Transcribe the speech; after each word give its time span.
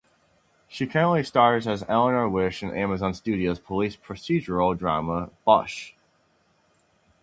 She 0.67 0.87
currently 0.87 1.23
stars 1.23 1.67
as 1.67 1.85
Eleanor 1.87 2.27
Wish 2.27 2.63
in 2.63 2.71
Amazon 2.75 3.13
Studios' 3.13 3.59
police 3.59 3.95
procedural 3.95 4.75
drama 4.75 5.29
"Bosch". 5.45 5.91